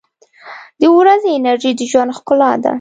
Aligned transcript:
•د 0.81 0.83
ورځې 0.97 1.29
انرژي 1.33 1.71
د 1.75 1.81
ژوند 1.91 2.15
ښکلا 2.17 2.51
ده. 2.63 2.69